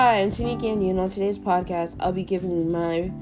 Hi, 0.00 0.22
I'm 0.22 0.30
Tini 0.30 0.56
Candy, 0.56 0.88
and 0.88 0.98
on 0.98 1.10
today's 1.10 1.38
podcast, 1.38 1.94
I'll 2.00 2.10
be 2.10 2.24
giving 2.24 2.72
my 2.72 3.12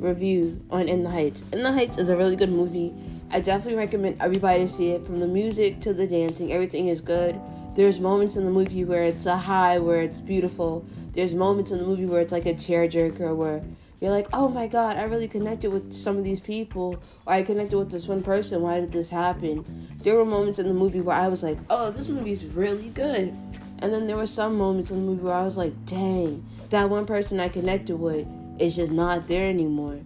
review 0.00 0.60
on 0.68 0.88
In 0.88 1.04
the 1.04 1.10
Heights. 1.10 1.44
In 1.52 1.62
the 1.62 1.72
Heights 1.72 1.96
is 1.96 2.08
a 2.08 2.16
really 2.16 2.34
good 2.34 2.50
movie. 2.50 2.92
I 3.30 3.38
definitely 3.38 3.78
recommend 3.78 4.20
everybody 4.20 4.62
to 4.62 4.68
see 4.68 4.90
it. 4.90 5.06
From 5.06 5.20
the 5.20 5.28
music 5.28 5.78
to 5.82 5.94
the 5.94 6.08
dancing, 6.08 6.52
everything 6.52 6.88
is 6.88 7.00
good. 7.00 7.40
There's 7.76 8.00
moments 8.00 8.34
in 8.34 8.44
the 8.44 8.50
movie 8.50 8.84
where 8.84 9.04
it's 9.04 9.26
a 9.26 9.36
high, 9.36 9.78
where 9.78 10.02
it's 10.02 10.20
beautiful. 10.20 10.84
There's 11.12 11.34
moments 11.34 11.70
in 11.70 11.78
the 11.78 11.86
movie 11.86 12.06
where 12.06 12.20
it's 12.20 12.32
like 12.32 12.46
a 12.46 12.54
tearjerker, 12.54 13.36
where 13.36 13.62
you're 14.00 14.10
like, 14.10 14.26
oh 14.32 14.48
my 14.48 14.66
god, 14.66 14.96
I 14.96 15.04
really 15.04 15.28
connected 15.28 15.70
with 15.70 15.94
some 15.94 16.18
of 16.18 16.24
these 16.24 16.40
people, 16.40 17.00
or 17.26 17.32
I 17.34 17.44
connected 17.44 17.78
with 17.78 17.92
this 17.92 18.08
one 18.08 18.24
person. 18.24 18.60
Why 18.60 18.80
did 18.80 18.90
this 18.90 19.08
happen? 19.08 19.64
There 20.02 20.16
were 20.16 20.24
moments 20.24 20.58
in 20.58 20.66
the 20.66 20.74
movie 20.74 21.00
where 21.00 21.16
I 21.16 21.28
was 21.28 21.44
like, 21.44 21.58
oh, 21.70 21.92
this 21.92 22.08
movie's 22.08 22.44
really 22.44 22.88
good. 22.88 23.36
And 23.80 23.92
then 23.92 24.06
there 24.06 24.16
were 24.16 24.26
some 24.26 24.56
moments 24.56 24.90
in 24.90 24.96
the 24.96 25.02
movie 25.02 25.22
where 25.22 25.34
I 25.34 25.44
was 25.44 25.56
like, 25.56 25.72
dang, 25.86 26.44
that 26.70 26.90
one 26.90 27.06
person 27.06 27.38
I 27.38 27.48
connected 27.48 27.96
with 27.96 28.26
is 28.58 28.76
just 28.76 28.90
not 28.90 29.28
there 29.28 29.48
anymore. 29.48 30.00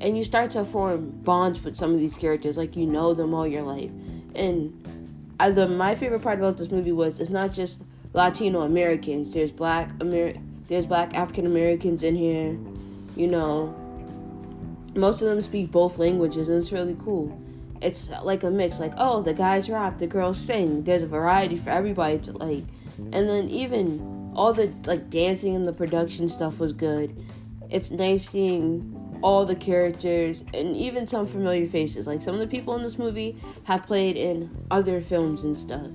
And 0.00 0.16
you 0.16 0.24
start 0.24 0.50
to 0.52 0.64
form 0.64 1.10
bonds 1.22 1.62
with 1.62 1.76
some 1.76 1.94
of 1.94 2.00
these 2.00 2.16
characters, 2.16 2.56
like 2.56 2.76
you 2.76 2.86
know 2.86 3.14
them 3.14 3.32
all 3.32 3.46
your 3.46 3.62
life. 3.62 3.90
And 4.34 4.72
I, 5.38 5.50
the, 5.50 5.68
my 5.68 5.94
favorite 5.94 6.22
part 6.22 6.38
about 6.38 6.58
this 6.58 6.70
movie 6.70 6.92
was 6.92 7.20
it's 7.20 7.30
not 7.30 7.52
just 7.52 7.80
Latino 8.12 8.62
Americans. 8.62 9.32
There's 9.32 9.52
black 9.52 9.90
Amer- 10.00 10.34
there's 10.66 10.86
black 10.86 11.14
African 11.14 11.46
Americans 11.46 12.02
in 12.02 12.16
here. 12.16 12.58
You 13.16 13.28
know, 13.28 13.74
most 14.96 15.22
of 15.22 15.28
them 15.28 15.40
speak 15.40 15.70
both 15.70 15.98
languages, 15.98 16.48
and 16.48 16.58
it's 16.58 16.72
really 16.72 16.96
cool. 17.04 17.40
It's 17.80 18.10
like 18.22 18.42
a 18.42 18.50
mix. 18.50 18.80
Like, 18.80 18.94
oh, 18.96 19.22
the 19.22 19.34
guys 19.34 19.70
rap, 19.70 19.98
the 19.98 20.06
girls 20.06 20.38
sing. 20.38 20.82
There's 20.82 21.02
a 21.02 21.06
variety 21.06 21.56
for 21.56 21.70
everybody 21.70 22.18
to 22.20 22.32
like 22.32 22.64
and 22.98 23.28
then 23.28 23.48
even 23.50 24.32
all 24.34 24.52
the 24.52 24.72
like 24.86 25.10
dancing 25.10 25.54
and 25.54 25.66
the 25.66 25.72
production 25.72 26.28
stuff 26.28 26.58
was 26.58 26.72
good. 26.72 27.16
It's 27.70 27.90
nice 27.90 28.28
seeing 28.28 29.18
all 29.22 29.46
the 29.46 29.56
characters 29.56 30.44
and 30.52 30.76
even 30.76 31.06
some 31.06 31.26
familiar 31.26 31.66
faces. 31.66 32.06
Like 32.06 32.22
some 32.22 32.34
of 32.34 32.40
the 32.40 32.46
people 32.46 32.76
in 32.76 32.82
this 32.82 32.98
movie 32.98 33.40
have 33.64 33.84
played 33.84 34.16
in 34.16 34.50
other 34.70 35.00
films 35.00 35.44
and 35.44 35.56
stuff. 35.56 35.86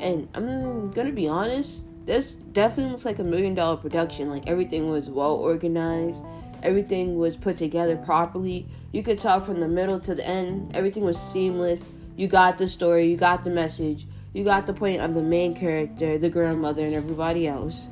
And 0.00 0.28
I'm 0.34 0.90
gonna 0.90 1.12
be 1.12 1.28
honest, 1.28 1.82
this 2.06 2.34
definitely 2.34 2.92
looks 2.92 3.04
like 3.04 3.18
a 3.18 3.24
million 3.24 3.54
dollar 3.54 3.76
production. 3.76 4.30
Like 4.30 4.48
everything 4.48 4.90
was 4.90 5.08
well 5.08 5.34
organized, 5.34 6.22
everything 6.62 7.18
was 7.18 7.36
put 7.36 7.56
together 7.56 7.96
properly. 7.96 8.66
You 8.92 9.02
could 9.02 9.18
tell 9.18 9.40
from 9.40 9.60
the 9.60 9.68
middle 9.68 10.00
to 10.00 10.14
the 10.14 10.26
end, 10.26 10.74
everything 10.74 11.04
was 11.04 11.20
seamless. 11.20 11.88
You 12.16 12.28
got 12.28 12.58
the 12.58 12.66
story, 12.66 13.10
you 13.10 13.16
got 13.16 13.44
the 13.44 13.50
message, 13.50 14.06
you 14.36 14.44
got 14.44 14.66
the 14.66 14.74
point 14.74 15.00
of 15.00 15.14
the 15.14 15.22
main 15.22 15.54
character, 15.54 16.18
the 16.18 16.28
grandmother, 16.28 16.84
and 16.84 16.94
everybody 16.94 17.48
else. 17.48 17.88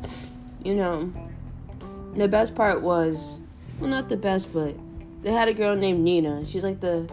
You 0.63 0.75
know, 0.75 1.11
the 2.15 2.29
best 2.29 2.55
part 2.55 2.83
was, 2.83 3.39
well, 3.81 3.89
not 3.89 4.11
the 4.11 4.19
best, 4.19 4.53
but 4.53 4.77
they 5.23 5.33
had 5.33 5.49
a 5.49 5.55
girl 5.55 5.75
named 5.75 6.05
Nina. 6.05 6.45
She's 6.45 6.63
like 6.63 6.81
the, 6.81 7.11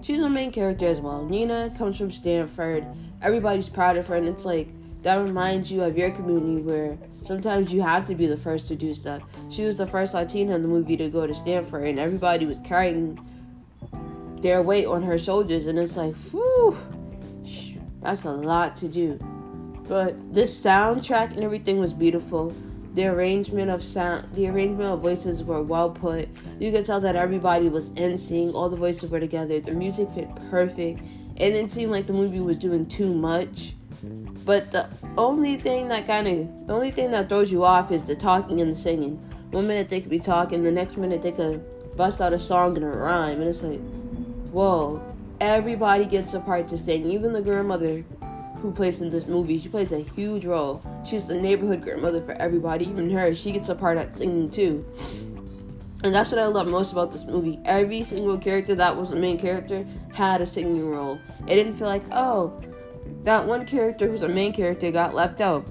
she's 0.00 0.20
the 0.20 0.28
main 0.28 0.52
character 0.52 0.86
as 0.86 1.00
well. 1.00 1.26
Nina 1.26 1.74
comes 1.76 1.98
from 1.98 2.12
Stanford. 2.12 2.86
Everybody's 3.20 3.68
proud 3.68 3.96
of 3.96 4.06
her, 4.06 4.14
and 4.14 4.28
it's 4.28 4.44
like, 4.44 4.68
that 5.02 5.16
reminds 5.16 5.72
you 5.72 5.82
of 5.82 5.98
your 5.98 6.12
community 6.12 6.62
where 6.62 6.96
sometimes 7.24 7.72
you 7.72 7.82
have 7.82 8.06
to 8.06 8.14
be 8.14 8.28
the 8.28 8.36
first 8.36 8.68
to 8.68 8.76
do 8.76 8.94
stuff. 8.94 9.22
She 9.50 9.64
was 9.64 9.78
the 9.78 9.88
first 9.88 10.14
Latina 10.14 10.54
in 10.54 10.62
the 10.62 10.68
movie 10.68 10.96
to 10.98 11.08
go 11.08 11.26
to 11.26 11.34
Stanford, 11.34 11.88
and 11.88 11.98
everybody 11.98 12.46
was 12.46 12.60
carrying 12.60 13.18
their 14.40 14.62
weight 14.62 14.86
on 14.86 15.02
her 15.02 15.18
shoulders, 15.18 15.66
and 15.66 15.80
it's 15.80 15.96
like, 15.96 16.14
whew 16.30 16.78
that's 18.04 18.24
a 18.24 18.30
lot 18.30 18.76
to 18.76 18.88
do. 18.88 19.18
But 19.88 20.32
this 20.32 20.58
soundtrack 20.58 21.32
and 21.32 21.42
everything 21.42 21.78
was 21.78 21.92
beautiful. 21.92 22.54
The 22.94 23.06
arrangement 23.06 23.70
of 23.70 23.82
sound, 23.82 24.32
the 24.34 24.48
arrangement 24.48 24.88
of 24.90 25.00
voices 25.00 25.42
were 25.42 25.62
well 25.62 25.90
put. 25.90 26.28
You 26.60 26.70
could 26.70 26.84
tell 26.84 27.00
that 27.00 27.16
everybody 27.16 27.68
was 27.68 27.88
in 27.96 28.16
sync. 28.16 28.54
All 28.54 28.68
the 28.68 28.76
voices 28.76 29.10
were 29.10 29.18
together. 29.18 29.58
The 29.58 29.72
music 29.72 30.08
fit 30.10 30.28
perfect. 30.50 31.00
It 31.36 31.50
didn't 31.50 31.70
seem 31.70 31.90
like 31.90 32.06
the 32.06 32.12
movie 32.12 32.38
was 32.38 32.58
doing 32.58 32.86
too 32.86 33.12
much. 33.12 33.74
But 34.44 34.70
the 34.70 34.88
only 35.16 35.56
thing 35.56 35.88
that 35.88 36.06
kind 36.06 36.28
of, 36.28 36.66
the 36.66 36.74
only 36.74 36.90
thing 36.90 37.10
that 37.10 37.28
throws 37.28 37.50
you 37.50 37.64
off 37.64 37.90
is 37.90 38.04
the 38.04 38.14
talking 38.14 38.60
and 38.60 38.70
the 38.70 38.76
singing. 38.76 39.16
One 39.50 39.66
minute 39.66 39.88
they 39.88 40.00
could 40.00 40.10
be 40.10 40.20
talking, 40.20 40.62
the 40.62 40.70
next 40.70 40.96
minute 40.96 41.22
they 41.22 41.32
could 41.32 41.64
bust 41.96 42.20
out 42.20 42.32
a 42.32 42.38
song 42.38 42.76
and 42.76 42.84
a 42.84 42.88
rhyme, 42.88 43.40
and 43.40 43.48
it's 43.48 43.62
like, 43.62 43.80
whoa, 44.50 45.02
everybody 45.44 46.06
gets 46.06 46.32
a 46.32 46.40
part 46.40 46.68
to 46.68 46.78
sing. 46.78 47.04
Even 47.04 47.32
the 47.32 47.42
grandmother 47.42 48.02
who 48.60 48.72
plays 48.72 49.00
in 49.02 49.10
this 49.10 49.26
movie, 49.26 49.58
she 49.58 49.68
plays 49.68 49.92
a 49.92 49.98
huge 50.00 50.46
role. 50.46 50.82
She's 51.04 51.26
the 51.26 51.34
neighborhood 51.34 51.82
grandmother 51.82 52.22
for 52.22 52.32
everybody. 52.32 52.86
Even 52.86 53.10
her, 53.10 53.34
she 53.34 53.52
gets 53.52 53.68
a 53.68 53.74
part 53.74 53.98
at 53.98 54.16
singing 54.16 54.50
too. 54.50 54.84
And 56.02 56.14
that's 56.14 56.30
what 56.30 56.38
I 56.38 56.46
love 56.46 56.66
most 56.66 56.92
about 56.92 57.12
this 57.12 57.24
movie. 57.24 57.60
Every 57.64 58.04
single 58.04 58.38
character 58.38 58.74
that 58.74 58.96
was 58.96 59.10
the 59.10 59.16
main 59.16 59.38
character 59.38 59.86
had 60.12 60.40
a 60.40 60.46
singing 60.46 60.88
role. 60.88 61.18
It 61.46 61.54
didn't 61.56 61.74
feel 61.74 61.88
like, 61.88 62.04
oh, 62.12 62.58
that 63.22 63.46
one 63.46 63.66
character 63.66 64.08
who's 64.08 64.22
a 64.22 64.28
main 64.28 64.52
character 64.52 64.90
got 64.90 65.14
left 65.14 65.40
out. 65.40 65.66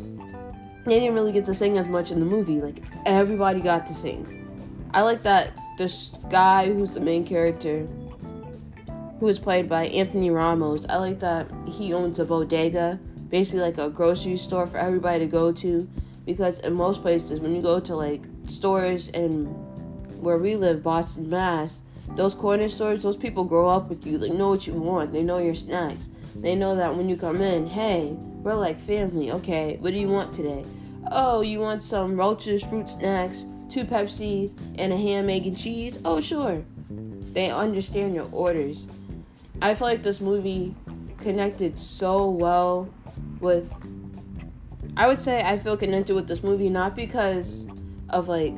They 0.85 0.99
didn't 0.99 1.15
really 1.15 1.31
get 1.31 1.45
to 1.45 1.53
sing 1.53 1.77
as 1.77 1.87
much 1.87 2.11
in 2.11 2.19
the 2.19 2.25
movie. 2.25 2.61
Like, 2.61 2.83
everybody 3.05 3.61
got 3.61 3.87
to 3.87 3.93
sing. 3.93 4.89
I 4.93 5.01
like 5.01 5.23
that 5.23 5.51
this 5.77 6.11
guy 6.29 6.71
who's 6.71 6.93
the 6.93 6.99
main 6.99 7.25
character 7.25 7.87
who 9.23 9.29
is 9.29 9.39
played 9.39 9.69
by 9.69 9.85
Anthony 9.85 10.29
Ramos. 10.29 10.85
I 10.89 10.97
like 10.97 11.21
that 11.21 11.49
he 11.65 11.93
owns 11.93 12.19
a 12.19 12.25
bodega, 12.25 12.99
basically 13.29 13.61
like 13.61 13.77
a 13.77 13.89
grocery 13.89 14.35
store 14.35 14.67
for 14.67 14.75
everybody 14.77 15.19
to 15.19 15.27
go 15.27 15.53
to. 15.53 15.89
Because 16.25 16.59
in 16.59 16.73
most 16.73 17.01
places, 17.01 17.39
when 17.39 17.55
you 17.55 17.61
go 17.61 17.79
to 17.79 17.95
like 17.95 18.21
stores 18.49 19.07
and 19.13 19.47
where 20.21 20.37
we 20.37 20.57
live, 20.57 20.83
Boston, 20.83 21.29
Mass, 21.29 21.79
those 22.17 22.35
corner 22.35 22.67
stores, 22.67 23.01
those 23.01 23.15
people 23.15 23.45
grow 23.45 23.69
up 23.69 23.87
with 23.87 24.05
you. 24.05 24.17
They 24.17 24.27
know 24.27 24.49
what 24.49 24.67
you 24.67 24.73
want. 24.73 25.13
They 25.13 25.23
know 25.23 25.37
your 25.37 25.55
snacks. 25.55 26.09
They 26.35 26.53
know 26.53 26.75
that 26.75 26.93
when 26.93 27.07
you 27.07 27.15
come 27.15 27.39
in, 27.39 27.65
hey, 27.65 28.17
we're 28.17 28.55
like 28.55 28.77
family. 28.77 29.31
Okay, 29.31 29.77
what 29.79 29.93
do 29.93 29.99
you 29.99 30.09
want 30.09 30.33
today? 30.33 30.65
Oh, 31.11 31.41
you 31.41 31.61
want 31.61 31.81
some 31.81 32.17
roaches, 32.17 32.61
fruit 32.61 32.89
snacks, 32.89 33.45
two 33.69 33.85
Pepsi, 33.85 34.51
and 34.77 34.91
a 34.91 34.97
ham, 34.97 35.29
egg, 35.29 35.47
and 35.47 35.57
cheese? 35.57 35.97
Oh, 36.03 36.19
sure. 36.19 36.61
They 37.31 37.51
understand 37.51 38.15
your 38.15 38.27
orders. 38.33 38.85
I 39.63 39.75
feel 39.75 39.87
like 39.87 40.03
this 40.03 40.19
movie 40.19 40.75
connected 41.19 41.79
so 41.79 42.29
well 42.29 42.89
with. 43.39 43.73
I 44.97 45.07
would 45.07 45.19
say 45.19 45.41
I 45.41 45.57
feel 45.57 45.77
connected 45.77 46.15
with 46.15 46.27
this 46.27 46.43
movie 46.43 46.67
not 46.67 46.97
because 46.97 47.65
of 48.09 48.27
like 48.27 48.53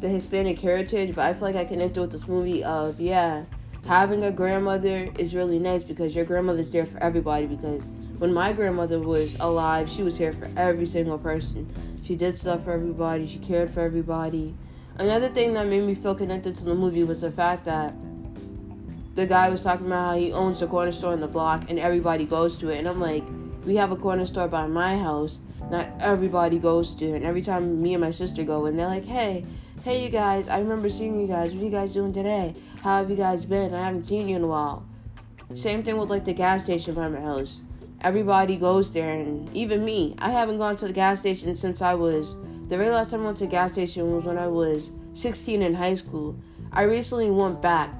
the 0.00 0.08
Hispanic 0.08 0.58
heritage, 0.58 1.14
but 1.14 1.26
I 1.26 1.32
feel 1.32 1.42
like 1.42 1.54
I 1.54 1.64
connected 1.64 2.00
with 2.00 2.10
this 2.10 2.26
movie 2.26 2.64
of 2.64 3.00
yeah, 3.00 3.44
having 3.86 4.24
a 4.24 4.32
grandmother 4.32 5.08
is 5.16 5.32
really 5.32 5.60
nice 5.60 5.84
because 5.84 6.16
your 6.16 6.24
grandmother's 6.24 6.72
there 6.72 6.86
for 6.86 7.00
everybody. 7.00 7.46
Because 7.46 7.84
when 8.18 8.34
my 8.34 8.52
grandmother 8.52 8.98
was 8.98 9.36
alive, 9.38 9.88
she 9.88 10.02
was 10.02 10.18
here 10.18 10.32
for 10.32 10.50
every 10.56 10.86
single 10.86 11.18
person. 11.18 11.72
She 12.02 12.16
did 12.16 12.36
stuff 12.36 12.64
for 12.64 12.72
everybody. 12.72 13.28
She 13.28 13.38
cared 13.38 13.70
for 13.70 13.78
everybody. 13.78 14.56
Another 14.98 15.28
thing 15.28 15.54
that 15.54 15.68
made 15.68 15.84
me 15.84 15.94
feel 15.94 16.16
connected 16.16 16.56
to 16.56 16.64
the 16.64 16.74
movie 16.74 17.04
was 17.04 17.20
the 17.20 17.30
fact 17.30 17.64
that 17.66 17.94
the 19.14 19.26
guy 19.26 19.48
was 19.48 19.62
talking 19.62 19.86
about 19.86 20.10
how 20.10 20.16
he 20.16 20.32
owns 20.32 20.60
the 20.60 20.66
corner 20.66 20.92
store 20.92 21.12
in 21.12 21.20
the 21.20 21.28
block 21.28 21.68
and 21.68 21.78
everybody 21.78 22.24
goes 22.24 22.56
to 22.56 22.70
it. 22.70 22.78
And 22.78 22.88
I'm 22.88 23.00
like, 23.00 23.24
we 23.64 23.76
have 23.76 23.92
a 23.92 23.96
corner 23.96 24.24
store 24.24 24.48
by 24.48 24.66
my 24.66 24.96
house. 24.96 25.40
Not 25.70 25.88
everybody 26.00 26.58
goes 26.58 26.94
to 26.94 27.06
it. 27.06 27.16
And 27.16 27.24
every 27.24 27.42
time 27.42 27.82
me 27.82 27.94
and 27.94 28.00
my 28.00 28.10
sister 28.10 28.42
go 28.42 28.66
and 28.66 28.78
they're 28.78 28.88
like, 28.88 29.04
hey, 29.04 29.44
hey, 29.84 30.02
you 30.02 30.10
guys, 30.10 30.48
I 30.48 30.58
remember 30.58 30.88
seeing 30.88 31.20
you 31.20 31.26
guys. 31.26 31.52
What 31.52 31.60
are 31.60 31.64
you 31.64 31.70
guys 31.70 31.92
doing 31.92 32.12
today? 32.12 32.54
How 32.82 32.98
have 32.98 33.10
you 33.10 33.16
guys 33.16 33.44
been? 33.44 33.74
I 33.74 33.84
haven't 33.84 34.04
seen 34.04 34.28
you 34.28 34.36
in 34.36 34.44
a 34.44 34.46
while. 34.46 34.86
Same 35.54 35.82
thing 35.82 35.98
with 35.98 36.08
like 36.08 36.24
the 36.24 36.32
gas 36.32 36.64
station 36.64 36.94
by 36.94 37.08
my 37.08 37.20
house. 37.20 37.60
Everybody 38.00 38.56
goes 38.56 38.92
there, 38.92 39.12
and 39.12 39.54
even 39.54 39.84
me. 39.84 40.16
I 40.18 40.30
haven't 40.30 40.58
gone 40.58 40.76
to 40.76 40.86
the 40.86 40.92
gas 40.92 41.20
station 41.20 41.54
since 41.54 41.82
I 41.82 41.94
was. 41.94 42.34
The 42.68 42.76
very 42.76 42.88
last 42.88 43.10
time 43.10 43.22
I 43.22 43.26
went 43.26 43.38
to 43.38 43.46
gas 43.46 43.72
station 43.72 44.10
was 44.12 44.24
when 44.24 44.38
I 44.38 44.48
was 44.48 44.90
16 45.14 45.62
in 45.62 45.74
high 45.74 45.94
school. 45.94 46.36
I 46.72 46.82
recently 46.82 47.30
went 47.30 47.60
back 47.60 47.90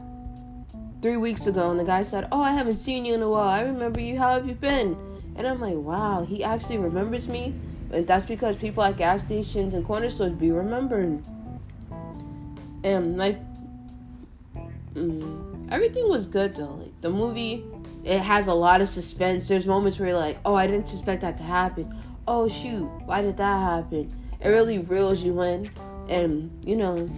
three 1.02 1.16
weeks 1.16 1.48
ago, 1.48 1.70
and 1.70 1.78
the 1.78 1.84
guy 1.84 2.04
said, 2.04 2.28
"Oh, 2.32 2.40
I 2.40 2.52
haven't 2.52 2.76
seen 2.76 3.04
you 3.04 3.14
in 3.14 3.22
a 3.22 3.28
while. 3.28 3.48
I 3.48 3.60
remember 3.62 4.00
you. 4.00 4.18
How 4.18 4.34
have 4.34 4.46
you 4.46 4.54
been?" 4.54 4.96
And 5.36 5.46
I'm 5.46 5.60
like, 5.60 5.74
"Wow, 5.74 6.24
he 6.24 6.44
actually 6.44 6.78
remembers 6.78 7.28
me." 7.28 7.54
And 7.90 8.06
that's 8.06 8.24
because 8.24 8.56
people 8.56 8.82
at 8.82 8.96
gas 8.96 9.22
stations 9.22 9.74
and 9.74 9.84
corner 9.84 10.08
stores 10.08 10.32
be 10.32 10.50
remembering. 10.50 11.22
And 12.84 13.16
my 13.16 13.36
mm, 14.94 15.68
everything 15.70 16.08
was 16.08 16.26
good 16.26 16.54
though. 16.54 16.76
Like 16.76 17.00
the 17.00 17.10
movie, 17.10 17.64
it 18.04 18.20
has 18.20 18.46
a 18.46 18.54
lot 18.54 18.80
of 18.80 18.88
suspense. 18.88 19.48
There's 19.48 19.66
moments 19.66 19.98
where 19.98 20.08
you're 20.08 20.18
like, 20.18 20.38
"Oh, 20.44 20.54
I 20.54 20.66
didn't 20.66 20.88
suspect 20.88 21.20
that 21.22 21.36
to 21.38 21.42
happen." 21.42 21.94
Oh 22.26 22.48
shoot, 22.48 22.88
why 23.04 23.22
did 23.22 23.36
that 23.38 23.58
happen? 23.58 24.14
It 24.40 24.48
really 24.48 24.78
reels 24.78 25.22
you 25.22 25.40
in, 25.42 25.70
and 26.08 26.50
you 26.64 26.76
know 26.76 27.08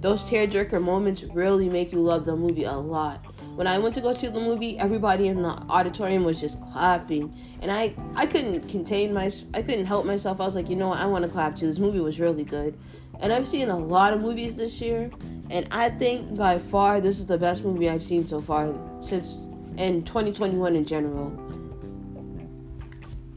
those 0.00 0.24
tearjerker 0.24 0.82
moments 0.82 1.22
really 1.24 1.68
make 1.68 1.92
you 1.92 1.98
love 1.98 2.24
the 2.24 2.36
movie 2.36 2.64
a 2.64 2.72
lot. 2.72 3.24
when 3.56 3.66
I 3.66 3.78
went 3.78 3.94
to 3.94 4.02
go 4.02 4.12
see 4.12 4.26
the 4.28 4.38
movie, 4.38 4.78
everybody 4.78 5.28
in 5.28 5.42
the 5.42 5.48
auditorium 5.48 6.24
was 6.24 6.38
just 6.38 6.60
clapping, 6.66 7.34
and 7.62 7.72
I 7.72 7.94
I 8.14 8.26
couldn't 8.26 8.68
contain 8.68 9.14
my 9.14 9.30
I 9.54 9.62
couldn't 9.62 9.86
help 9.86 10.04
myself. 10.04 10.40
I 10.40 10.46
was 10.46 10.54
like, 10.54 10.68
you 10.68 10.76
know 10.76 10.88
what, 10.88 10.98
I 10.98 11.06
want 11.06 11.24
to 11.24 11.30
clap 11.30 11.56
too. 11.56 11.66
This 11.66 11.78
movie 11.78 12.00
was 12.00 12.20
really 12.20 12.44
good, 12.44 12.78
and 13.20 13.32
I've 13.32 13.46
seen 13.46 13.70
a 13.70 13.78
lot 13.78 14.12
of 14.12 14.20
movies 14.20 14.56
this 14.56 14.80
year, 14.80 15.10
and 15.50 15.66
I 15.70 15.88
think 15.88 16.36
by 16.36 16.58
far 16.58 17.00
this 17.00 17.18
is 17.18 17.26
the 17.26 17.38
best 17.38 17.64
movie 17.64 17.88
I've 17.88 18.04
seen 18.04 18.26
so 18.26 18.40
far 18.40 18.74
since 19.00 19.46
in 19.78 20.02
2021 20.02 20.76
in 20.76 20.84
general. 20.84 21.32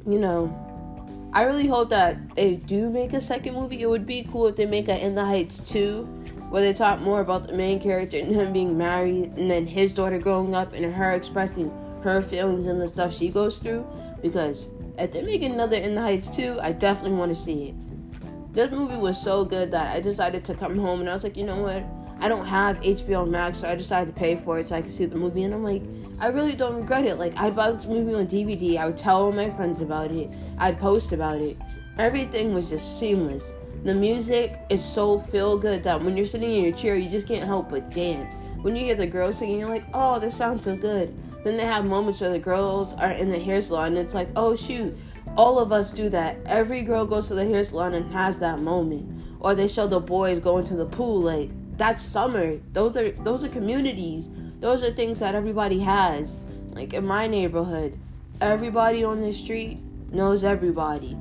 You 0.06 0.20
know, 0.20 1.30
I 1.32 1.44
really 1.44 1.68
hope 1.68 1.90
that 1.90 2.36
they 2.36 2.56
do 2.56 2.90
make 2.90 3.14
a 3.14 3.22
second 3.22 3.54
movie. 3.54 3.82
It 3.82 3.90
would 3.90 4.06
be 4.06 4.28
cool 4.30 4.48
if 4.48 4.56
they 4.56 4.66
make 4.66 4.90
a 4.90 5.06
In 5.06 5.16
the 5.16 5.24
Heights 5.24 5.60
2 5.60 6.19
where 6.50 6.62
they 6.62 6.74
talk 6.74 7.00
more 7.00 7.22
about 7.22 7.48
the 7.48 7.54
main 7.54 7.80
character 7.80 8.18
and 8.18 8.34
him 8.34 8.52
being 8.52 8.78
married 8.78 9.32
and 9.38 9.50
then 9.50 9.66
his 9.68 9.94
daughter 9.94 10.18
growing 10.18 10.56
up 10.56 10.74
and 10.74 10.92
her 10.94 11.12
expressing 11.12 11.72
her 12.04 12.22
feelings 12.22 12.66
and 12.66 12.82
the 12.82 12.88
stuff 12.88 13.14
she 13.14 13.30
goes 13.30 13.60
through. 13.60 13.86
Because 14.22 14.68
if 14.98 15.12
they 15.12 15.22
make 15.22 15.44
another 15.44 15.78
In 15.78 15.96
the 15.96 16.02
Heights 16.02 16.36
2, 16.36 16.60
I 16.62 16.72
definitely 16.72 17.18
want 17.18 17.34
to 17.34 17.40
see 17.42 17.70
it. 17.70 18.54
This 18.54 18.72
movie 18.72 18.98
was 18.98 19.22
so 19.22 19.46
good 19.46 19.72
that 19.72 19.96
I 19.96 20.00
decided 20.00 20.44
to 20.46 20.56
come 20.56 20.78
home 20.78 21.02
and 21.02 21.10
I 21.10 21.14
was 21.14 21.24
like, 21.24 21.38
you 21.38 21.46
know 21.46 21.62
what? 21.62 21.84
I 22.22 22.28
don't 22.28 22.46
have 22.46 22.82
HBO 22.82 23.30
Max, 23.30 23.60
so 23.60 23.70
I 23.70 23.76
decided 23.76 24.14
to 24.14 24.20
pay 24.20 24.36
for 24.36 24.60
it 24.60 24.68
so 24.68 24.76
I 24.76 24.82
could 24.82 24.92
see 24.92 25.06
the 25.06 25.16
movie. 25.16 25.44
And 25.44 25.54
I'm 25.54 25.64
like, 25.64 25.84
I 26.20 26.28
really 26.28 26.54
don't 26.54 26.76
regret 26.76 27.06
it. 27.06 27.16
Like, 27.16 27.38
I 27.38 27.50
bought 27.50 27.76
this 27.76 27.86
movie 27.86 28.14
on 28.14 28.28
DVD. 28.28 28.78
I 28.78 28.88
would 28.88 28.98
tell 28.98 29.24
all 29.24 29.32
my 29.32 29.50
friends 29.50 29.80
about 29.80 30.12
it. 30.12 30.30
I'd 30.58 30.78
post 30.80 31.14
about 31.14 31.40
it. 31.40 31.56
Everything 31.98 32.54
was 32.54 32.70
just 32.70 33.00
seamless. 33.00 33.54
The 33.84 33.94
music 33.94 34.60
is 34.70 34.84
so 34.84 35.20
feel 35.20 35.58
good 35.58 35.84
that 35.84 36.04
when 36.04 36.18
you're 36.18 36.26
sitting 36.26 36.52
in 36.52 36.64
your 36.64 36.74
chair, 36.74 36.96
you 36.96 37.10
just 37.10 37.28
can't 37.28 37.46
help 37.46 37.70
but 37.70 37.94
dance. 37.94 38.36
When 38.62 38.76
you 38.76 38.86
hear 38.86 38.96
the 38.96 39.08
girls 39.08 39.38
singing, 39.38 39.60
you're 39.60 39.70
like, 39.70 39.86
oh, 39.94 40.20
this 40.20 40.36
sounds 40.36 40.64
so 40.64 40.76
good. 40.76 41.18
Then 41.44 41.58
they 41.58 41.66
have 41.66 41.86
moments 41.86 42.20
where 42.20 42.30
the 42.30 42.40
girls 42.40 42.94
are 42.96 43.12
in 43.12 43.30
the 43.30 43.40
hair 43.40 43.62
salon, 43.62 43.88
and 43.88 43.98
it's 43.98 44.14
like, 44.14 44.30
oh, 44.36 44.56
shoot. 44.56 44.96
All 45.38 45.60
of 45.60 45.72
us 45.72 45.92
do 45.92 46.10
that. 46.10 46.38
Every 46.46 46.82
girl 46.82 47.06
goes 47.06 47.28
to 47.30 47.36
the 47.36 47.46
hair 47.46 47.64
salon 47.64 47.94
and 47.94 48.12
has 48.12 48.40
that 48.40 48.60
moment. 48.60 49.24
Or 49.40 49.56
they 49.56 49.68
show 49.68 49.88
the 49.88 50.00
boys 50.00 50.40
going 50.40 50.66
to 50.66 50.76
the 50.76 50.86
pool, 50.86 51.22
like, 51.22 51.50
that's 51.78 52.04
summer. 52.04 52.58
Those 52.74 52.98
are 52.98 53.12
those 53.12 53.46
are 53.46 53.48
communities 53.48 54.28
those 54.60 54.84
are 54.84 54.92
things 54.92 55.20
that 55.20 55.36
everybody 55.36 55.80
has. 55.80 56.38
Like 56.72 56.94
in 56.94 57.06
my 57.06 57.28
neighborhood, 57.28 57.98
everybody 58.42 59.04
on 59.04 59.22
the 59.22 59.32
street 59.32 59.80
knows 60.12 60.44
everybody. 60.44 61.18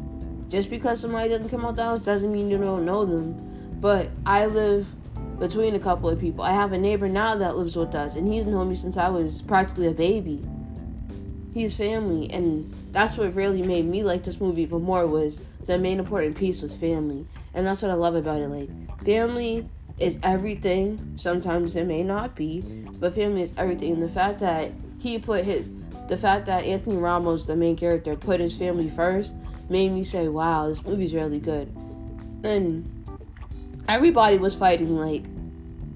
Just 0.49 0.71
because 0.71 1.01
somebody 1.01 1.29
doesn't 1.29 1.51
come 1.51 1.65
out 1.65 1.77
the 1.77 1.85
house 1.85 2.05
doesn't 2.05 2.33
mean 2.33 2.51
you 2.51 2.59
don't 2.59 2.85
know 2.85 3.05
them. 3.05 3.35
But 3.81 4.09
I 4.25 4.47
live 4.47 4.87
between 5.39 5.75
a 5.75 5.79
couple 5.79 6.09
of 6.09 6.19
people. 6.19 6.43
I 6.43 6.53
have 6.53 6.73
a 6.73 6.79
neighbor 6.79 7.09
now 7.09 7.35
that 7.37 7.57
lives 7.57 7.77
with 7.77 7.95
us, 7.95 8.17
and 8.17 8.33
he's 8.33 8.47
known 8.47 8.69
me 8.69 8.75
since 8.75 8.97
I 8.97 9.09
was 9.09 9.43
practically 9.43 9.87
a 9.87 9.93
baby. 9.93 10.43
He's 11.55 11.77
family, 11.77 12.31
and 12.31 12.73
that's 12.93 13.17
what 13.17 13.35
really 13.35 13.63
made 13.63 13.85
me 13.85 14.03
like 14.03 14.25
this 14.25 14.41
movie 14.41 14.63
even 14.63 14.83
more. 14.83 15.07
Was 15.07 15.39
the 15.67 15.79
main 15.79 15.99
important 15.99 16.37
piece 16.37 16.61
was 16.61 16.75
family, 16.75 17.27
and 17.55 17.67
that's 17.67 17.83
what 17.83 17.91
I 17.91 17.95
love 17.95 18.15
about 18.15 18.41
it. 18.41 18.49
Like 18.49 19.05
family 19.05 19.69
is 19.99 20.19
everything. 20.23 21.15
Sometimes 21.17 21.77
it 21.77 21.85
may 21.85 22.03
not 22.03 22.35
be, 22.35 22.61
but 22.99 23.15
family 23.15 23.43
is 23.43 23.53
everything. 23.57 24.01
The 24.01 24.09
fact 24.09 24.41
that 24.41 24.73
he 24.99 25.19
put 25.19 25.45
his, 25.45 25.67
the 26.09 26.17
fact 26.17 26.47
that 26.47 26.65
Anthony 26.65 26.97
Ramos, 26.97 27.47
the 27.47 27.57
main 27.57 27.77
character, 27.77 28.17
put 28.17 28.41
his 28.41 28.57
family 28.57 28.89
first, 28.89 29.35
made 29.69 29.93
me 29.93 30.03
say, 30.03 30.29
"Wow, 30.29 30.69
this 30.69 30.85
movie's 30.85 31.15
really 31.15 31.39
good." 31.39 31.69
And 32.43 32.89
everybody 33.89 34.39
was 34.39 34.55
fighting 34.55 34.97
like 34.97 35.25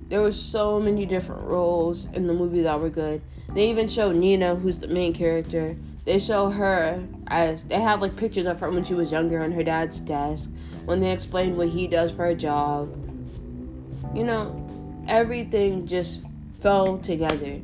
there 0.08 0.20
were 0.20 0.32
so 0.32 0.78
many 0.78 1.06
different 1.06 1.42
roles 1.46 2.06
in 2.12 2.26
the 2.26 2.34
movie 2.34 2.62
that 2.62 2.78
were 2.78 2.90
good. 2.90 3.22
They 3.54 3.70
even 3.70 3.88
showed 3.88 4.16
Nina, 4.16 4.56
who's 4.56 4.78
the 4.78 4.88
main 4.88 5.14
character. 5.14 5.76
They 6.04 6.18
show 6.18 6.50
her 6.50 7.02
as 7.28 7.64
they 7.64 7.80
have 7.80 8.02
like 8.02 8.16
pictures 8.16 8.46
of 8.46 8.60
her 8.60 8.70
when 8.70 8.84
she 8.84 8.92
was 8.92 9.10
younger 9.10 9.42
on 9.42 9.52
her 9.52 9.62
dad's 9.62 10.00
desk. 10.00 10.50
When 10.84 11.00
they 11.00 11.12
explain 11.12 11.56
what 11.56 11.68
he 11.68 11.86
does 11.86 12.12
for 12.12 12.26
a 12.26 12.34
job, 12.34 12.90
you 14.14 14.24
know, 14.24 14.68
everything 15.08 15.86
just 15.86 16.20
fell 16.60 16.98
together. 16.98 17.60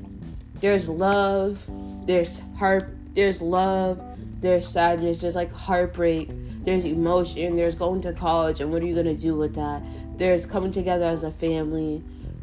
There's 0.60 0.88
love, 0.88 1.64
there's 2.06 2.40
heart, 2.56 2.96
there's 3.14 3.42
love, 3.42 4.00
there's 4.40 4.68
sadness, 4.68 5.20
there's 5.20 5.34
like 5.34 5.52
heartbreak, 5.52 6.30
there's 6.64 6.84
emotion, 6.84 7.56
there's 7.56 7.74
going 7.74 8.00
to 8.02 8.12
college 8.12 8.60
and 8.60 8.72
what 8.72 8.82
are 8.82 8.86
you 8.86 8.94
gonna 8.94 9.14
do 9.14 9.34
with 9.34 9.54
that? 9.54 9.82
There's 10.16 10.46
coming 10.46 10.72
together 10.72 11.04
as 11.04 11.22
a 11.22 11.30
family. 11.30 12.02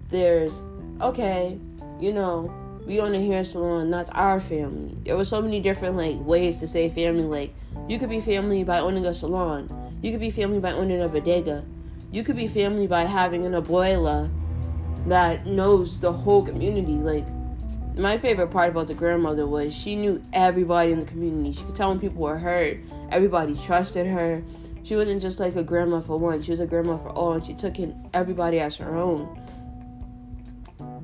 There's 0.09 0.61
okay, 1.01 1.59
you 1.99 2.13
know, 2.13 2.53
we 2.85 2.99
own 2.99 3.15
a 3.15 3.25
hair 3.25 3.43
salon, 3.43 3.89
that's 3.89 4.09
our 4.11 4.39
family. 4.39 4.97
There 5.03 5.17
were 5.17 5.25
so 5.25 5.41
many 5.41 5.59
different 5.59 5.95
like 5.95 6.19
ways 6.19 6.59
to 6.59 6.67
say 6.67 6.89
family. 6.89 7.23
Like 7.23 7.55
you 7.87 7.99
could 7.99 8.09
be 8.09 8.21
family 8.21 8.63
by 8.63 8.79
owning 8.79 9.05
a 9.05 9.13
salon. 9.13 9.69
You 10.01 10.11
could 10.11 10.19
be 10.19 10.29
family 10.29 10.59
by 10.59 10.71
owning 10.71 11.01
a 11.01 11.07
bodega. 11.07 11.65
You 12.11 12.23
could 12.23 12.35
be 12.35 12.47
family 12.47 12.87
by 12.87 13.03
having 13.03 13.45
an 13.45 13.53
abuela 13.53 14.29
that 15.07 15.45
knows 15.45 15.99
the 15.99 16.11
whole 16.11 16.45
community. 16.45 16.93
Like, 16.93 17.25
my 17.97 18.17
favorite 18.17 18.51
part 18.51 18.69
about 18.71 18.87
the 18.87 18.93
grandmother 18.93 19.47
was 19.47 19.73
she 19.73 19.95
knew 19.95 20.21
everybody 20.33 20.91
in 20.91 20.99
the 20.99 21.05
community. 21.05 21.53
She 21.53 21.63
could 21.63 21.75
tell 21.75 21.89
when 21.89 21.99
people 21.99 22.21
were 22.21 22.37
hurt. 22.37 22.77
Everybody 23.09 23.55
trusted 23.55 24.05
her. 24.07 24.43
She 24.83 24.95
wasn't 24.95 25.21
just 25.21 25.39
like 25.39 25.55
a 25.55 25.63
grandma 25.63 26.01
for 26.01 26.19
one. 26.19 26.41
She 26.41 26.51
was 26.51 26.59
a 26.59 26.65
grandma 26.65 26.97
for 26.97 27.09
all, 27.09 27.33
and 27.33 27.45
she 27.45 27.53
took 27.53 27.79
in 27.79 28.09
everybody 28.13 28.59
as 28.59 28.75
her 28.77 28.95
own. 28.95 29.39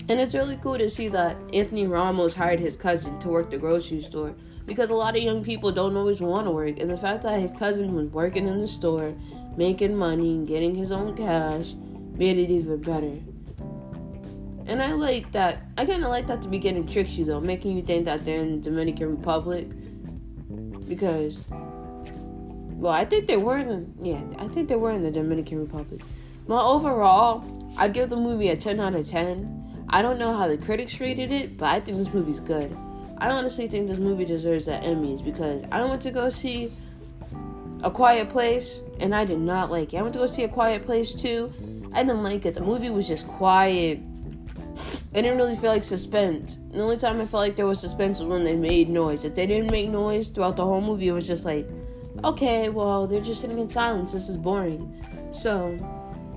And 0.10 0.20
it's 0.20 0.34
really 0.34 0.58
cool 0.58 0.78
to 0.78 0.90
see 0.90 1.08
that 1.10 1.38
Anthony 1.54 1.88
Ramos 1.88 2.34
hired 2.34 2.60
his 2.60 2.76
cousin 2.76 3.18
to 3.20 3.30
work 3.30 3.50
the 3.50 3.58
grocery 3.58 4.02
store 4.02 4.36
because 4.66 4.90
a 4.90 4.94
lot 4.94 5.16
of 5.16 5.24
young 5.24 5.44
people 5.44 5.72
don't 5.72 5.96
always 5.96 6.20
want 6.20 6.46
to 6.46 6.52
work. 6.52 6.80
And 6.80 6.90
the 6.90 6.98
fact 6.98 7.24
that 7.24 7.40
his 7.40 7.52
cousin 7.52 7.96
was 7.96 8.08
working 8.10 8.48
in 8.48 8.60
the 8.60 8.68
store, 8.68 9.16
making 9.56 9.96
money, 9.96 10.32
and 10.32 10.48
getting 10.48 10.76
his 10.76 10.92
own 10.92 11.16
cash, 11.16 11.74
made 12.16 12.38
it 12.38 12.50
even 12.52 12.82
better. 12.82 13.18
And 14.72 14.82
I 14.82 14.94
like 14.94 15.34
that. 15.34 15.64
I 15.78 15.86
kind 15.86 16.02
of 16.02 16.12
like 16.12 16.28
that 16.28 16.42
the 16.42 16.48
beginning 16.48 16.88
tricks 16.88 17.18
you 17.18 17.26
though, 17.26 17.42
making 17.42 17.76
you 17.76 17.84
think 17.84 18.06
that 18.06 18.24
they're 18.24 18.40
in 18.40 18.52
the 18.62 18.70
Dominican 18.70 19.18
Republic. 19.18 19.68
Because, 20.88 21.40
well, 21.50 22.94
I 22.94 23.04
think 23.04 23.28
they 23.28 23.36
were 23.36 23.58
in. 23.58 23.94
Yeah, 24.02 24.22
I 24.38 24.48
think 24.48 24.70
they 24.70 24.78
were 24.78 24.92
in 24.92 25.04
the 25.04 25.12
Dominican 25.12 25.60
Republic. 25.60 26.00
But 26.48 26.66
overall, 26.66 27.44
I'd 27.78 27.94
give 27.94 28.10
the 28.10 28.16
movie 28.16 28.48
a 28.48 28.56
10 28.56 28.80
out 28.80 28.96
of 28.96 29.06
10. 29.10 29.88
I 29.90 30.02
don't 30.02 30.18
know 30.18 30.34
how 30.34 30.48
the 30.48 30.58
critics 30.58 31.02
rated 31.02 31.34
it, 31.34 31.58
but 31.58 31.66
I 31.66 31.82
think 31.82 31.98
this 31.98 32.14
movie's 32.14 32.40
good. 32.40 32.72
I 33.18 33.30
honestly 33.30 33.68
think 33.68 33.90
this 33.90 34.00
movie 34.00 34.24
deserves 34.24 34.66
the 34.66 34.72
Emmys 34.72 35.22
because 35.22 35.66
I 35.70 35.84
went 35.84 36.02
to 36.04 36.12
go 36.12 36.30
see 36.30 36.72
A 37.84 37.92
Quiet 37.92 38.30
Place 38.30 38.80
and 39.02 39.14
I 39.14 39.26
did 39.26 39.40
not 39.40 39.70
like 39.70 39.94
it. 39.94 39.98
I 39.98 40.02
went 40.02 40.14
to 40.14 40.20
go 40.20 40.28
see 40.28 40.44
A 40.44 40.48
Quiet 40.48 40.86
Place 40.86 41.14
too. 41.14 41.54
I 41.94 42.04
didn't 42.04 42.24
like 42.24 42.46
it. 42.46 42.54
The 42.54 42.62
movie 42.62 42.90
was 42.90 43.06
just 43.06 43.28
quiet 43.28 44.00
I 45.14 45.22
didn't 45.22 45.38
really 45.38 45.58
feel 45.58 45.72
like 45.72 45.84
suspense. 45.84 46.58
The 46.72 46.82
only 46.82 46.96
time 46.96 47.20
I 47.20 47.26
felt 47.26 47.42
like 47.42 47.58
there 47.58 47.68
was 47.68 47.82
suspense 47.82 48.20
was 48.20 48.30
when 48.30 48.46
they 48.46 48.56
made 48.56 48.88
noise. 48.88 49.26
If 49.26 49.36
they 49.36 49.46
didn't 49.46 49.70
make 49.70 49.90
noise 49.90 50.30
throughout 50.30 50.56
the 50.56 50.64
whole 50.64 50.80
movie, 50.80 51.10
it 51.10 51.12
was 51.12 51.28
just 51.28 51.44
like, 51.44 51.68
okay, 52.24 52.70
well, 52.70 53.08
they're 53.08 53.20
just 53.20 53.42
sitting 53.42 53.60
in 53.60 53.68
silence. 53.68 54.14
This 54.14 54.30
is 54.30 54.38
boring. 54.38 55.04
So, 55.34 55.78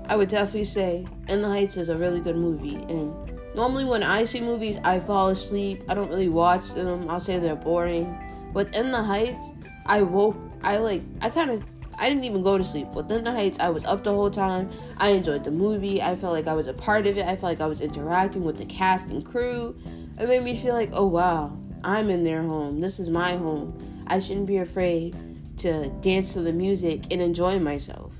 I 0.08 0.16
would 0.16 0.28
definitely 0.28 0.64
say 0.64 1.06
In 1.28 1.40
the 1.40 1.48
Heights 1.48 1.76
is 1.76 1.88
a 1.88 1.96
really 1.96 2.20
good 2.20 2.34
movie. 2.34 2.74
And 2.74 3.14
normally, 3.54 3.84
when 3.84 4.02
I 4.02 4.24
see 4.24 4.40
movies, 4.40 4.78
I 4.82 4.98
fall 4.98 5.28
asleep. 5.28 5.84
I 5.88 5.94
don't 5.94 6.08
really 6.08 6.28
watch 6.28 6.70
them. 6.70 7.08
I'll 7.08 7.20
say 7.20 7.38
they're 7.38 7.54
boring. 7.54 8.18
But 8.52 8.74
In 8.74 8.90
the 8.90 9.02
Heights, 9.04 9.52
I 9.86 10.02
woke, 10.02 10.36
I 10.64 10.78
like, 10.78 11.02
I 11.20 11.30
kind 11.30 11.50
of 11.50 11.62
I 11.98 12.08
didn't 12.08 12.24
even 12.24 12.42
go 12.42 12.58
to 12.58 12.64
sleep. 12.64 12.88
Within 12.88 13.24
the 13.24 13.32
Heights, 13.32 13.58
I 13.58 13.68
was 13.68 13.84
up 13.84 14.04
the 14.04 14.12
whole 14.12 14.30
time. 14.30 14.70
I 14.98 15.10
enjoyed 15.10 15.44
the 15.44 15.50
movie. 15.50 16.02
I 16.02 16.14
felt 16.14 16.32
like 16.32 16.46
I 16.46 16.52
was 16.54 16.66
a 16.66 16.72
part 16.72 17.06
of 17.06 17.16
it. 17.16 17.24
I 17.24 17.36
felt 17.36 17.44
like 17.44 17.60
I 17.60 17.66
was 17.66 17.80
interacting 17.80 18.44
with 18.44 18.58
the 18.58 18.64
cast 18.64 19.08
and 19.08 19.24
crew. 19.24 19.76
It 20.18 20.28
made 20.28 20.42
me 20.42 20.56
feel 20.56 20.74
like, 20.74 20.90
oh 20.92 21.06
wow, 21.06 21.56
I'm 21.82 22.10
in 22.10 22.22
their 22.22 22.42
home. 22.42 22.80
This 22.80 22.98
is 22.98 23.08
my 23.08 23.36
home. 23.36 24.04
I 24.06 24.18
shouldn't 24.18 24.46
be 24.46 24.58
afraid 24.58 25.16
to 25.58 25.88
dance 26.00 26.32
to 26.34 26.40
the 26.40 26.52
music 26.52 27.04
and 27.10 27.20
enjoy 27.20 27.58
myself. 27.58 28.12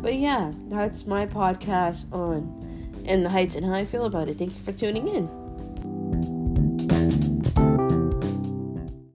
But 0.00 0.16
yeah, 0.16 0.52
that's 0.68 1.06
my 1.06 1.26
podcast 1.26 2.12
on 2.12 3.02
In 3.04 3.22
the 3.22 3.30
Heights 3.30 3.54
and 3.54 3.64
how 3.64 3.72
I 3.72 3.84
feel 3.84 4.04
about 4.04 4.28
it. 4.28 4.38
Thank 4.38 4.54
you 4.54 4.60
for 4.60 4.72
tuning 4.72 5.08
in. 5.08 5.45